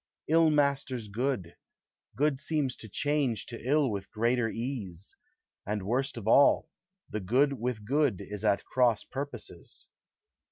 Ill 0.27 0.49
masters 0.49 1.07
good, 1.09 1.55
good 2.15 2.39
seems 2.39 2.75
to 2.75 2.89
change 2.89 3.45
To 3.45 3.61
ill 3.61 3.91
with 3.91 4.09
greater 4.09 4.49
ease; 4.49 5.15
And, 5.63 5.83
worst 5.85 6.17
of 6.17 6.27
all, 6.27 6.69
the 7.07 7.19
good 7.19 7.53
with 7.53 7.85
good 7.85 8.19
Is 8.19 8.43
at 8.43 8.65
cross 8.65 9.03
purposes. 9.03 9.89